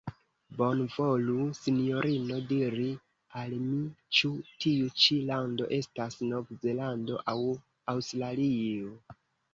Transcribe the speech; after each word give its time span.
Bonvolu, 0.59 1.33
Sinjorino, 1.57 2.39
diri 2.53 2.87
al 3.41 3.53
mi 3.67 3.81
ĉu 4.21 4.31
tiu 4.65 4.89
ĉi 5.03 5.19
lando 5.29 5.69
estas 5.79 6.19
Nov-Zelando 6.33 7.21
aŭ 7.35 7.39
Aŭstralio?. 7.95 8.99